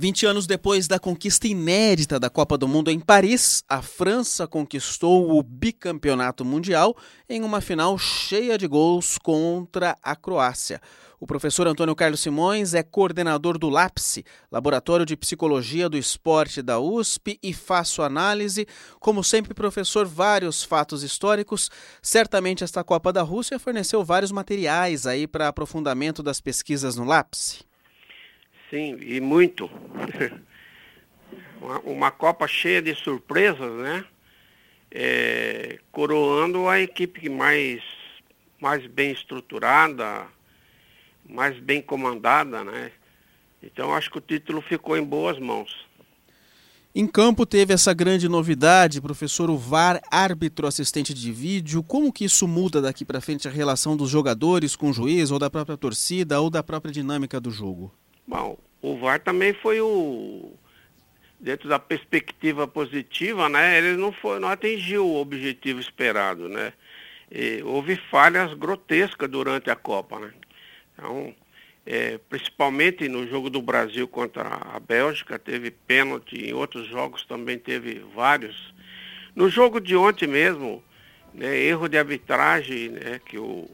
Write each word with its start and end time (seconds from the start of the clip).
20 0.00 0.24
anos 0.24 0.46
depois 0.46 0.88
da 0.88 0.98
conquista 0.98 1.46
inédita 1.46 2.18
da 2.18 2.30
Copa 2.30 2.56
do 2.56 2.66
Mundo 2.66 2.90
em 2.90 2.98
Paris, 2.98 3.62
a 3.68 3.82
França 3.82 4.46
conquistou 4.46 5.38
o 5.38 5.42
bicampeonato 5.42 6.42
mundial 6.42 6.96
em 7.28 7.42
uma 7.42 7.60
final 7.60 7.98
cheia 7.98 8.56
de 8.56 8.66
gols 8.66 9.18
contra 9.18 9.94
a 10.02 10.16
Croácia. 10.16 10.80
O 11.20 11.26
professor 11.26 11.66
Antônio 11.66 11.94
Carlos 11.94 12.20
Simões 12.20 12.72
é 12.72 12.82
coordenador 12.82 13.58
do 13.58 13.68
LAPSE, 13.68 14.24
Laboratório 14.50 15.04
de 15.04 15.18
Psicologia 15.18 15.86
do 15.86 15.98
Esporte 15.98 16.62
da 16.62 16.80
USP, 16.80 17.38
e 17.42 17.52
faço 17.52 18.00
análise. 18.00 18.66
Como 18.98 19.22
sempre, 19.22 19.52
professor, 19.52 20.06
vários 20.06 20.64
fatos 20.64 21.02
históricos. 21.02 21.70
Certamente 22.00 22.64
esta 22.64 22.82
Copa 22.82 23.12
da 23.12 23.20
Rússia 23.20 23.58
forneceu 23.58 24.02
vários 24.02 24.32
materiais 24.32 25.06
aí 25.06 25.26
para 25.26 25.48
aprofundamento 25.48 26.22
das 26.22 26.40
pesquisas 26.40 26.96
no 26.96 27.04
LAPSE. 27.04 27.69
Sim, 28.70 28.96
e 29.02 29.20
muito. 29.20 29.68
uma, 31.60 31.80
uma, 31.80 32.10
Copa 32.12 32.46
cheia 32.46 32.80
de 32.80 32.94
surpresas, 32.94 33.72
né? 33.72 34.04
É, 34.92 35.80
coroando 35.90 36.68
a 36.68 36.80
equipe 36.80 37.28
mais, 37.28 37.82
mais 38.60 38.86
bem 38.86 39.10
estruturada, 39.10 40.26
mais 41.28 41.58
bem 41.58 41.82
comandada, 41.82 42.62
né? 42.62 42.92
Então 43.60 43.92
acho 43.92 44.10
que 44.10 44.18
o 44.18 44.22
título 44.22 44.62
ficou 44.62 44.96
em 44.96 45.04
boas 45.04 45.38
mãos. 45.38 45.88
Em 46.92 47.06
campo 47.06 47.46
teve 47.46 47.72
essa 47.72 47.92
grande 47.92 48.28
novidade, 48.28 49.00
professor, 49.00 49.48
o 49.48 49.56
VAR, 49.56 50.00
árbitro 50.10 50.66
assistente 50.66 51.14
de 51.14 51.30
vídeo. 51.30 51.84
Como 51.84 52.12
que 52.12 52.24
isso 52.24 52.48
muda 52.48 52.80
daqui 52.80 53.04
para 53.04 53.20
frente 53.20 53.46
a 53.46 53.50
relação 53.50 53.96
dos 53.96 54.10
jogadores 54.10 54.74
com 54.74 54.90
o 54.90 54.92
juiz, 54.92 55.30
ou 55.30 55.38
da 55.38 55.48
própria 55.48 55.76
torcida, 55.76 56.40
ou 56.40 56.50
da 56.50 56.64
própria 56.64 56.92
dinâmica 56.92 57.40
do 57.40 57.50
jogo? 57.50 57.92
Bom, 58.30 58.56
o 58.80 58.96
VAR 58.96 59.18
também 59.18 59.52
foi 59.52 59.80
o 59.80 60.52
dentro 61.40 61.68
da 61.68 61.80
perspectiva 61.80 62.64
positiva, 62.68 63.48
né? 63.48 63.76
Ele 63.76 63.96
não 63.96 64.12
foi, 64.12 64.38
não 64.38 64.46
atingiu 64.46 65.04
o 65.04 65.20
objetivo 65.20 65.80
esperado, 65.80 66.48
né? 66.48 66.72
E 67.28 67.60
houve 67.64 67.96
falhas 68.08 68.54
grotescas 68.54 69.28
durante 69.28 69.68
a 69.68 69.74
Copa, 69.74 70.20
né? 70.20 70.32
Então, 70.94 71.34
é, 71.84 72.18
principalmente 72.28 73.08
no 73.08 73.26
jogo 73.26 73.50
do 73.50 73.60
Brasil 73.60 74.06
contra 74.06 74.44
a 74.44 74.78
Bélgica, 74.78 75.36
teve 75.36 75.72
pênalti, 75.72 76.36
em 76.36 76.52
outros 76.52 76.86
jogos 76.86 77.24
também 77.24 77.58
teve 77.58 77.98
vários. 78.14 78.72
No 79.34 79.50
jogo 79.50 79.80
de 79.80 79.96
ontem 79.96 80.28
mesmo, 80.28 80.84
né, 81.34 81.58
erro 81.58 81.88
de 81.88 81.98
arbitragem, 81.98 82.90
né, 82.90 83.20
que 83.26 83.38
o, 83.38 83.68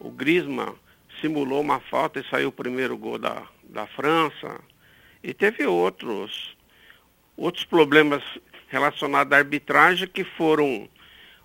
o 0.00 0.10
Grisma 0.10 0.74
simulou 1.20 1.60
uma 1.60 1.78
falta 1.78 2.18
e 2.18 2.28
saiu 2.28 2.48
o 2.48 2.52
primeiro 2.52 2.96
gol 2.96 3.16
da, 3.16 3.46
da 3.76 3.86
França. 3.86 4.60
E 5.22 5.32
teve 5.32 5.66
outros, 5.66 6.56
outros 7.36 7.64
problemas 7.64 8.22
relacionados 8.68 9.32
à 9.32 9.36
arbitragem 9.36 10.08
que 10.08 10.24
foram 10.24 10.88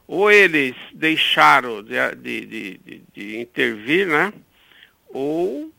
ou 0.07 0.29
eles 0.29 0.75
deixaram 0.93 1.81
de, 1.83 2.15
de, 2.15 2.45
de, 2.45 3.03
de 3.13 3.39
intervir, 3.39 4.07
né? 4.07 4.33
ou 5.13 5.71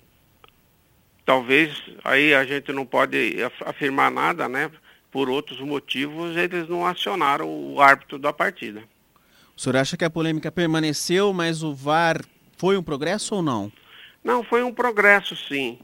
talvez 1.25 1.83
aí 2.05 2.34
a 2.34 2.45
gente 2.45 2.73
não 2.73 2.86
pode 2.86 3.36
afirmar 3.64 4.11
nada, 4.11 4.48
né? 4.48 4.70
Por 5.11 5.28
outros 5.28 5.61
motivos, 5.61 6.36
eles 6.36 6.69
não 6.69 6.86
acionaram 6.86 7.47
o 7.47 7.80
árbitro 7.80 8.19
da 8.19 8.33
partida. 8.33 8.83
O 9.55 9.61
senhor 9.61 9.77
acha 9.77 9.97
que 9.97 10.05
a 10.05 10.11
polêmica 10.11 10.50
permaneceu, 10.50 11.33
mas 11.34 11.62
o 11.62 11.75
VAR 11.75 12.23
foi 12.56 12.78
um 12.78 12.83
progresso 12.83 13.34
ou 13.34 13.42
não? 13.42 13.70
Não, 14.25 14.42
foi 14.42 14.62
um 14.62 14.73
progresso 14.73 15.36
sim, 15.36 15.78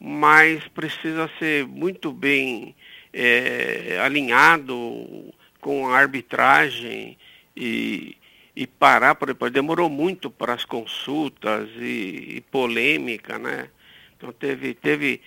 mas 0.00 0.66
precisa 0.68 1.30
ser 1.38 1.66
muito 1.66 2.12
bem 2.12 2.74
é, 3.12 3.98
alinhado 4.02 5.32
com 5.60 5.88
a 5.88 5.98
arbitragem 5.98 7.18
e, 7.56 8.16
e 8.54 8.66
parar, 8.66 9.14
por 9.14 9.28
exemplo, 9.28 9.50
demorou 9.50 9.88
muito 9.88 10.30
para 10.30 10.52
as 10.52 10.64
consultas 10.64 11.68
e, 11.76 12.36
e, 12.36 12.40
polêmica, 12.50 13.38
né? 13.38 13.68
Então 14.16 14.32
teve, 14.32 14.74
teve 14.74 15.20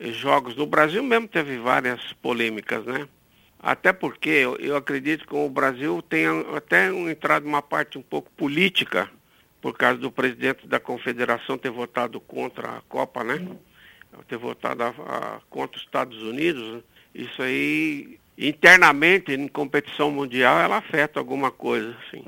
jogos 0.00 0.56
no 0.56 0.66
Brasil 0.66 1.02
mesmo 1.02 1.28
teve 1.28 1.58
várias 1.58 2.12
polêmicas, 2.14 2.84
né? 2.84 3.08
Até 3.58 3.92
porque 3.92 4.28
eu, 4.28 4.56
eu 4.56 4.76
acredito 4.76 5.26
que 5.26 5.34
o 5.34 5.48
Brasil 5.48 6.02
tenha 6.02 6.32
até 6.56 6.88
entrado 6.88 7.46
uma 7.46 7.62
parte 7.62 7.96
um 7.96 8.02
pouco 8.02 8.30
política, 8.32 9.08
por 9.60 9.76
causa 9.76 9.98
do 9.98 10.10
presidente 10.10 10.66
da 10.66 10.80
confederação 10.80 11.56
ter 11.56 11.70
votado 11.70 12.20
contra 12.20 12.78
a 12.78 12.80
Copa, 12.82 13.22
né? 13.22 13.46
Ter 14.28 14.36
votado 14.36 14.82
a, 14.82 14.88
a, 14.88 15.40
contra 15.50 15.76
os 15.76 15.84
Estados 15.84 16.22
Unidos. 16.22 16.62
Né? 16.74 16.82
Isso 17.14 17.42
aí, 17.42 18.18
internamente, 18.36 19.32
em 19.32 19.48
competição 19.48 20.10
mundial, 20.10 20.58
ela 20.58 20.78
afeta 20.78 21.18
alguma 21.18 21.50
coisa, 21.50 21.96
assim. 22.06 22.24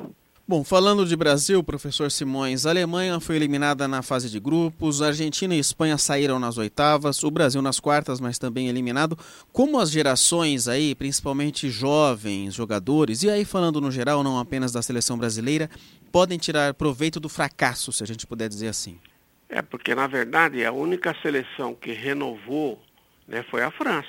Bom, 0.46 0.62
falando 0.62 1.06
de 1.06 1.16
Brasil, 1.16 1.64
professor 1.64 2.10
Simões, 2.10 2.66
a 2.66 2.70
Alemanha 2.70 3.18
foi 3.18 3.36
eliminada 3.36 3.88
na 3.88 4.02
fase 4.02 4.28
de 4.28 4.38
grupos, 4.38 5.00
a 5.00 5.06
Argentina 5.06 5.54
e 5.54 5.56
a 5.56 5.60
Espanha 5.60 5.96
saíram 5.96 6.38
nas 6.38 6.58
oitavas, 6.58 7.22
o 7.24 7.30
Brasil 7.30 7.62
nas 7.62 7.80
quartas, 7.80 8.20
mas 8.20 8.38
também 8.38 8.68
eliminado. 8.68 9.16
Como 9.54 9.80
as 9.80 9.90
gerações 9.90 10.68
aí, 10.68 10.94
principalmente 10.94 11.70
jovens 11.70 12.52
jogadores, 12.52 13.22
e 13.22 13.30
aí 13.30 13.42
falando 13.42 13.80
no 13.80 13.90
geral, 13.90 14.22
não 14.22 14.38
apenas 14.38 14.70
da 14.70 14.82
seleção 14.82 15.16
brasileira, 15.16 15.70
podem 16.12 16.36
tirar 16.36 16.74
proveito 16.74 17.18
do 17.18 17.30
fracasso, 17.30 17.90
se 17.90 18.04
a 18.04 18.06
gente 18.06 18.26
puder 18.26 18.46
dizer 18.46 18.68
assim? 18.68 18.98
É, 19.48 19.62
porque 19.62 19.94
na 19.94 20.06
verdade 20.06 20.64
a 20.64 20.72
única 20.72 21.14
seleção 21.22 21.74
que 21.74 21.92
renovou 21.92 22.82
né, 23.26 23.44
foi 23.50 23.62
a 23.62 23.70
França. 23.70 24.08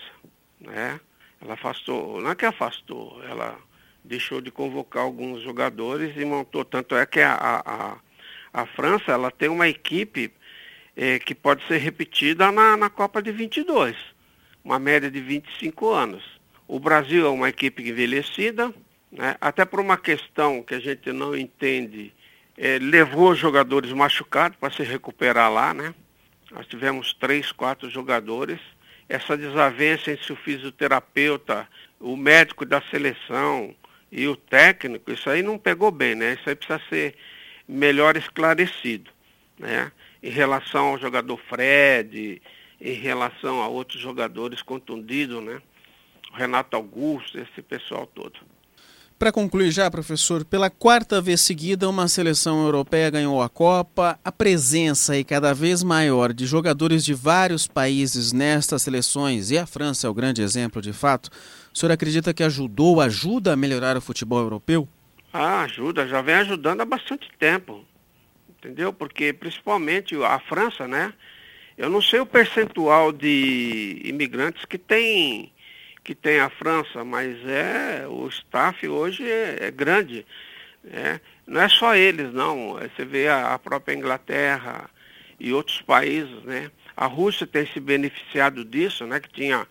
Né? 0.59 0.99
Ela 1.41 1.53
afastou, 1.53 2.21
não 2.21 2.31
é 2.31 2.35
que 2.35 2.45
afastou, 2.45 3.21
ela 3.23 3.57
deixou 4.03 4.39
de 4.39 4.51
convocar 4.51 5.03
alguns 5.03 5.41
jogadores 5.41 6.15
e 6.15 6.25
montou, 6.25 6.63
tanto 6.63 6.95
é 6.95 7.05
que 7.05 7.19
a, 7.19 7.61
a, 7.65 7.97
a 8.53 8.65
França 8.67 9.11
ela 9.11 9.31
tem 9.31 9.49
uma 9.49 9.67
equipe 9.67 10.31
é, 10.95 11.19
que 11.19 11.35
pode 11.35 11.65
ser 11.67 11.77
repetida 11.77 12.51
na, 12.51 12.77
na 12.77 12.89
Copa 12.89 13.21
de 13.21 13.31
22, 13.31 13.95
uma 14.63 14.79
média 14.79 15.09
de 15.09 15.19
25 15.19 15.89
anos. 15.89 16.23
O 16.67 16.79
Brasil 16.79 17.25
é 17.25 17.29
uma 17.29 17.49
equipe 17.49 17.87
envelhecida, 17.87 18.73
né, 19.11 19.35
até 19.41 19.65
por 19.65 19.79
uma 19.79 19.97
questão 19.97 20.63
que 20.63 20.73
a 20.73 20.79
gente 20.79 21.11
não 21.11 21.35
entende, 21.35 22.13
é, 22.57 22.79
levou 22.79 23.35
jogadores 23.35 23.91
machucados 23.91 24.57
para 24.57 24.73
se 24.73 24.83
recuperar 24.83 25.51
lá, 25.51 25.73
né? 25.73 25.93
Nós 26.51 26.67
tivemos 26.67 27.13
três, 27.13 27.51
quatro 27.51 27.89
jogadores. 27.89 28.59
Essa 29.07 29.37
desavença 29.37 30.11
entre 30.11 30.33
o 30.33 30.35
fisioterapeuta, 30.35 31.67
o 31.99 32.15
médico 32.15 32.65
da 32.65 32.81
seleção, 32.81 33.75
e 34.11 34.29
o 34.29 34.35
técnico, 34.37 35.11
isso 35.11 35.29
aí 35.29 35.43
não 35.43 35.57
pegou 35.57 35.91
bem, 35.91 36.15
né? 36.15 36.33
Isso 36.39 36.49
aí 36.49 36.55
precisa 36.55 36.81
ser 36.87 37.15
melhor 37.67 38.15
esclarecido, 38.15 39.11
né? 39.59 39.91
Em 40.23 40.29
relação 40.29 40.87
ao 40.87 40.97
jogador 40.97 41.37
Fred, 41.49 42.41
em 42.79 42.93
relação 42.93 43.61
a 43.61 43.67
outros 43.67 43.99
jogadores 43.99 44.61
contundidos, 44.61 45.43
né? 45.43 45.61
Renato 46.33 46.77
Augusto, 46.77 47.37
esse 47.37 47.61
pessoal 47.61 48.07
todo. 48.07 48.39
Para 49.17 49.31
concluir 49.31 49.71
já, 49.71 49.89
professor, 49.89 50.43
pela 50.43 50.69
quarta 50.69 51.21
vez 51.21 51.39
seguida, 51.39 51.89
uma 51.89 52.05
seleção 52.09 52.65
europeia 52.65 53.09
ganhou 53.09 53.41
a 53.41 53.47
Copa. 53.47 54.19
A 54.21 54.29
presença 54.29 55.13
aí 55.13 55.23
cada 55.23 55.53
vez 55.53 55.83
maior 55.83 56.33
de 56.33 56.45
jogadores 56.45 57.05
de 57.05 57.13
vários 57.13 57.65
países 57.65 58.33
nestas 58.33 58.81
seleções, 58.81 59.51
e 59.51 59.57
a 59.57 59.65
França 59.65 60.05
é 60.05 60.09
o 60.09 60.13
grande 60.13 60.41
exemplo 60.41 60.81
de 60.81 60.91
fato, 60.91 61.29
o 61.73 61.77
senhor 61.77 61.93
acredita 61.93 62.33
que 62.33 62.43
ajudou, 62.43 62.99
ajuda 62.99 63.53
a 63.53 63.55
melhorar 63.55 63.95
o 63.95 64.01
futebol 64.01 64.39
europeu? 64.39 64.85
Ah, 65.31 65.61
ajuda, 65.61 66.05
já 66.07 66.21
vem 66.21 66.35
ajudando 66.35 66.81
há 66.81 66.85
bastante 66.85 67.29
tempo. 67.39 67.85
Entendeu? 68.49 68.91
Porque 68.91 69.31
principalmente 69.31 70.13
a 70.23 70.39
França, 70.39 70.89
né? 70.89 71.13
Eu 71.77 71.89
não 71.89 72.01
sei 72.01 72.19
o 72.19 72.25
percentual 72.25 73.13
de 73.13 74.01
imigrantes 74.03 74.65
que 74.65 74.77
tem 74.77 75.53
que 76.05 76.13
tem 76.13 76.39
a 76.39 76.51
França, 76.51 77.03
mas 77.03 77.35
é 77.47 78.05
o 78.07 78.27
staff 78.27 78.87
hoje 78.87 79.27
é, 79.27 79.57
é 79.61 79.71
grande. 79.71 80.23
Né? 80.83 81.19
Não 81.47 81.59
é 81.59 81.67
só 81.67 81.95
eles, 81.95 82.31
não. 82.31 82.79
É, 82.79 82.87
você 82.87 83.03
vê 83.03 83.27
a, 83.27 83.55
a, 83.55 83.59
própria 83.59 83.95
Inglaterra 83.95 84.87
e 85.39 85.51
outros 85.51 85.81
países, 85.81 86.43
né? 86.43 86.69
A 86.95 87.07
Rússia 87.07 87.47
tem 87.47 87.65
se 87.65 87.79
beneficiado 87.79 88.63
disso, 88.63 89.05
né? 89.07 89.19
Que 89.19 89.29
tinha, 89.29 89.67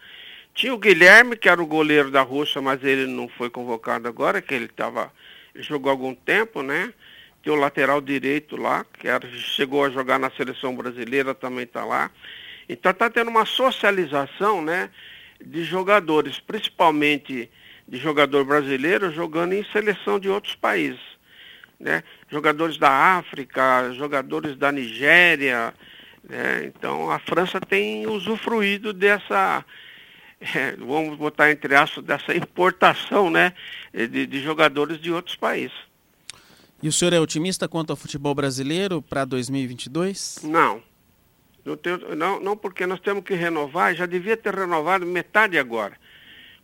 tinha 0.53 0.75
o 0.75 0.79
Guilherme, 0.79 1.37
que 1.37 1.49
era 1.49 1.63
o 1.63 1.67
goleiro 1.67 2.11
da 2.11 2.23
Rússia, 2.23 2.61
mas 2.61 2.83
ele 2.83 3.07
não 3.07 3.29
foi 3.29 3.49
convocado 3.49 4.09
agora, 4.09 4.43
que 4.43 4.53
ele 4.53 4.67
estava. 4.67 5.13
Jogou 5.55 5.89
algum 5.89 6.17
tempo, 6.17 6.63
né? 6.63 6.93
Tem 7.45 7.53
o 7.53 7.57
lateral 7.57 8.01
direito 8.01 8.57
lá, 8.57 8.85
que 8.99 9.07
era, 9.07 9.25
chegou 9.31 9.85
a 9.85 9.91
jogar 9.91 10.19
na 10.19 10.31
seleção 10.31 10.75
brasileira, 10.75 11.33
também 11.33 11.63
está 11.63 11.85
lá. 11.85 12.11
Então 12.69 12.91
está 12.91 13.09
tendo 13.09 13.29
uma 13.29 13.47
socialização, 13.47 14.61
né? 14.61 14.91
De 15.45 15.65
jogadores, 15.65 16.41
principalmente 16.41 17.51
de 17.87 17.99
jogador 17.99 18.45
brasileiro, 18.45 19.13
jogando 19.13 19.53
em 19.53 19.65
seleção 19.65 20.19
de 20.19 20.29
outros 20.29 20.55
países. 20.55 21.01
Né? 21.79 22.03
Jogadores 22.29 22.79
da 22.79 22.91
África, 22.91 23.93
jogadores 23.93 24.57
da 24.57 24.73
Nigéria. 24.73 25.75
Né? 26.29 26.65
Então 26.67 27.11
a 27.11 27.19
França 27.19 27.61
tem 27.61 28.07
usufruído 28.07 28.93
dessa, 28.93 29.65
é, 30.41 30.73
vamos 30.77 31.17
botar 31.19 31.51
entre 31.51 31.75
aspas, 31.75 32.05
dessa 32.05 32.35
importação 32.35 33.31
né, 33.31 33.53
de, 33.93 34.27
de 34.27 34.43
jogadores 34.43 35.01
de 35.01 35.13
outros 35.13 35.37
países. 35.37 35.77
E 36.83 36.89
o 36.89 36.93
senhor 36.93 37.13
é 37.13 37.21
otimista 37.21 37.69
quanto 37.69 37.91
ao 37.91 37.97
futebol 37.97 38.35
brasileiro 38.35 39.01
para 39.01 39.25
2022? 39.25 40.41
Não. 40.43 40.83
Não, 41.65 41.77
tenho, 41.77 42.15
não. 42.15 42.41
não, 42.41 42.57
porque 42.57 42.87
nós 42.87 43.01
temos 43.01 43.25
que 43.25 43.35
renovar, 43.35 43.95
já 43.95 44.07
devia 44.07 44.37
ter 44.37 44.55
renovado 44.55 45.07
metade 45.07 45.59
agora. 45.59 45.97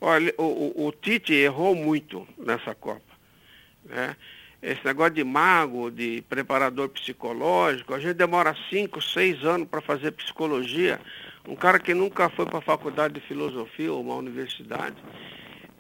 Olha, 0.00 0.35
o, 0.38 0.43
o, 0.43 0.87
o 0.87 0.93
Tite 0.93 1.32
errou 1.35 1.75
muito 1.75 2.26
nessa 2.38 2.75
Copa. 2.75 3.02
Né? 3.85 4.17
Esse 4.62 4.85
negócio 4.85 5.14
de 5.14 5.25
mago, 5.25 5.91
de 5.91 6.23
preparador 6.29 6.91
psicológico, 6.91 7.94
a 7.94 7.99
gente 7.99 8.14
demora 8.14 8.55
cinco, 8.69 9.00
seis 9.00 9.43
anos 9.43 9.67
para 9.69 9.81
fazer 9.81 10.12
psicologia. 10.12 11.00
Um 11.49 11.56
cara 11.56 11.79
que 11.79 11.94
nunca 11.94 12.29
foi 12.29 12.44
para 12.44 12.58
a 12.58 12.62
faculdade 12.62 13.14
de 13.14 13.20
filosofia 13.20 13.91
ou 13.93 14.02
uma 14.02 14.14
universidade, 14.17 14.97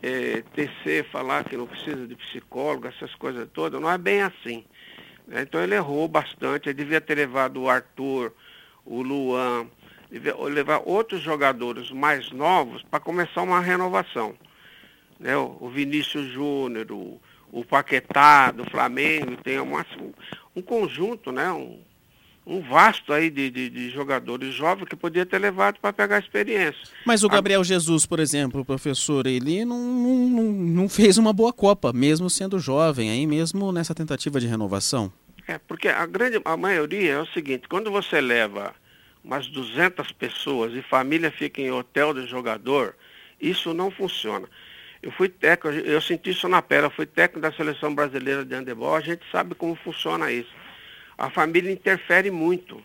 é, 0.02 0.42
tecer, 0.54 1.04
falar 1.10 1.44
que 1.44 1.58
não 1.58 1.66
precisa 1.66 2.06
de 2.06 2.14
psicólogo, 2.16 2.86
essas 2.86 3.14
coisas 3.14 3.46
todas, 3.52 3.80
não 3.80 3.90
é 3.90 3.98
bem 3.98 4.22
assim. 4.22 4.64
Né? 5.26 5.42
Então 5.42 5.62
ele 5.62 5.74
errou 5.74 6.08
bastante, 6.08 6.68
ele 6.68 6.74
devia 6.74 7.02
ter 7.02 7.16
levado 7.16 7.60
o 7.60 7.68
Arthur, 7.68 8.32
o 8.84 9.02
Luan, 9.02 9.66
levar 10.50 10.82
outros 10.84 11.22
jogadores 11.22 11.90
mais 11.90 12.30
novos 12.30 12.82
para 12.82 13.00
começar 13.00 13.42
uma 13.42 13.60
renovação. 13.60 14.34
Né? 15.18 15.36
O 15.36 15.68
Vinícius 15.68 16.32
Júnior, 16.32 16.90
o, 16.90 17.20
o 17.52 17.64
Paquetá 17.64 18.50
do 18.50 18.64
Flamengo, 18.70 19.36
tem 19.42 19.60
uma, 19.60 19.86
um 20.56 20.62
conjunto, 20.62 21.30
né? 21.30 21.52
um, 21.52 21.78
um 22.46 22.60
vasto 22.60 23.12
aí 23.12 23.30
de, 23.30 23.50
de, 23.50 23.70
de, 23.70 23.90
jogadores 23.90 24.52
jovens 24.54 24.88
que 24.88 24.96
podia 24.96 25.24
ter 25.24 25.38
levado 25.38 25.78
para 25.78 25.92
pegar 25.92 26.18
experiência. 26.18 26.80
Mas 27.06 27.22
o 27.22 27.28
Gabriel 27.28 27.60
a... 27.60 27.64
Jesus, 27.64 28.06
por 28.06 28.18
exemplo, 28.18 28.64
professor, 28.64 29.26
ele 29.26 29.64
não, 29.64 29.78
não, 29.78 30.44
não 30.52 30.88
fez 30.88 31.18
uma 31.18 31.32
boa 31.32 31.52
Copa, 31.52 31.92
mesmo 31.92 32.28
sendo 32.28 32.58
jovem, 32.58 33.10
aí 33.10 33.26
mesmo 33.26 33.70
nessa 33.70 33.94
tentativa 33.94 34.40
de 34.40 34.46
renovação. 34.46 35.12
É, 35.50 35.58
porque 35.58 35.88
a 35.88 36.06
grande 36.06 36.40
a 36.44 36.56
maioria 36.56 37.12
é 37.14 37.20
o 37.20 37.26
seguinte, 37.26 37.68
quando 37.68 37.90
você 37.90 38.20
leva 38.20 38.74
umas 39.24 39.48
200 39.48 40.12
pessoas 40.12 40.72
e 40.74 40.82
família 40.82 41.30
fica 41.30 41.60
em 41.60 41.70
hotel 41.70 42.14
do 42.14 42.26
jogador, 42.26 42.94
isso 43.40 43.74
não 43.74 43.90
funciona. 43.90 44.46
Eu 45.02 45.10
fui 45.10 45.28
técnico, 45.28 45.76
eu 45.76 46.00
senti 46.00 46.30
isso 46.30 46.48
na 46.48 46.62
pele, 46.62 46.86
eu 46.86 46.90
fui 46.90 47.06
técnico 47.06 47.40
da 47.40 47.52
seleção 47.52 47.94
brasileira 47.94 48.44
de 48.44 48.54
handebol, 48.54 48.94
a 48.94 49.00
gente 49.00 49.22
sabe 49.32 49.54
como 49.54 49.74
funciona 49.74 50.30
isso 50.30 50.54
a 51.20 51.28
família 51.28 51.70
interfere 51.70 52.30
muito. 52.30 52.82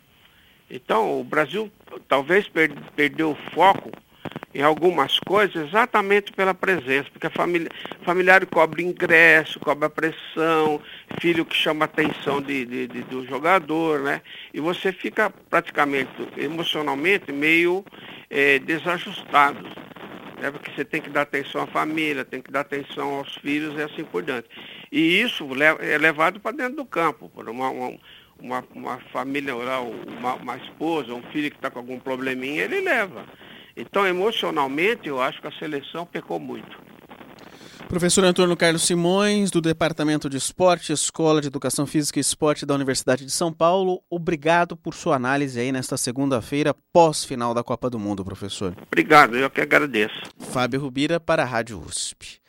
Então, 0.70 1.22
o 1.22 1.24
Brasil 1.24 1.72
talvez 2.10 2.50
per 2.50 2.70
perdeu 2.96 3.32
o 3.32 3.52
foco 3.54 3.90
em 4.56 4.62
algumas 4.62 5.20
coisas 5.20 5.68
exatamente 5.68 6.32
pela 6.32 6.54
presença, 6.54 7.10
porque 7.12 7.30
família, 7.30 7.70
familiar 8.04 8.46
cobre 8.46 8.84
ingresso, 8.84 9.60
cobra 9.60 9.90
pressão, 9.90 10.80
filho 11.20 11.44
que 11.44 11.54
chama 11.54 11.84
a 11.84 11.88
atenção 11.88 12.42
de, 12.42 12.66
de, 12.66 12.88
de, 12.88 13.02
do 13.04 13.26
jogador, 13.26 14.00
né? 14.00 14.22
E 14.54 14.62
você 14.62 14.94
fica 14.94 15.30
praticamente 15.50 16.10
emocionalmente 16.38 17.34
meio 17.34 17.84
é, 18.30 18.58
desajustado. 18.60 19.62
Né? 20.42 20.50
Porque 20.50 20.72
você 20.72 20.86
tem 20.86 21.02
que 21.02 21.10
dar 21.10 21.24
atenção 21.24 21.64
à 21.64 21.68
família, 21.68 22.24
tem 22.24 22.42
que 22.42 22.50
dar 22.50 22.62
atenção 22.62 23.16
aos 23.16 23.36
filhos 23.36 23.78
e 23.78 23.82
assim 23.82 24.06
por 24.06 24.24
diante. 24.24 24.48
E 24.90 25.20
isso 25.20 25.46
é 25.82 25.98
levado 25.98 26.40
para 26.40 26.56
dentro 26.56 26.78
do 26.78 26.86
campo, 26.86 27.30
por 27.30 27.50
uma, 27.50 27.70
uma 27.70 28.00
uma, 28.38 28.64
uma 28.74 29.00
família 29.14 29.56
uma, 29.56 30.36
uma 30.36 30.58
esposa, 30.58 31.14
um 31.14 31.24
filho 31.32 31.50
que 31.50 31.58
está 31.58 31.70
com 31.72 31.80
algum 31.80 32.00
probleminha, 32.00 32.64
ele 32.64 32.82
leva. 32.82 33.26
Então, 33.76 34.08
emocionalmente, 34.08 35.08
eu 35.08 35.22
acho 35.22 35.42
que 35.42 35.48
a 35.48 35.52
seleção 35.52 36.06
pecou 36.06 36.40
muito. 36.40 36.86
Professor 37.88 38.24
Antônio 38.24 38.58
Carlos 38.58 38.82
Simões, 38.84 39.52
do 39.52 39.62
Departamento 39.62 40.28
de 40.30 40.38
Esporte, 40.38 40.92
Escola 40.92 41.40
de 41.40 41.48
Educação 41.48 41.86
Física 41.86 42.20
e 42.20 42.22
Esporte 42.22 42.66
da 42.66 42.74
Universidade 42.74 43.24
de 43.24 43.32
São 43.32 43.54
Paulo, 43.54 44.02
obrigado 44.10 44.76
por 44.76 44.96
sua 44.96 45.16
análise 45.16 45.60
aí 45.60 45.72
nesta 45.72 45.96
segunda-feira, 45.96 46.76
pós-final 46.92 47.54
da 47.54 47.64
Copa 47.64 47.90
do 47.90 48.00
Mundo, 48.00 48.26
professor. 48.26 48.76
Obrigado, 48.88 49.38
eu 49.38 49.50
que 49.50 49.62
agradeço. 49.62 50.20
Fábio 50.40 50.82
Rubira 50.82 51.20
para 51.20 51.44
a 51.44 51.46
Rádio 51.46 51.80
USP. 51.80 52.45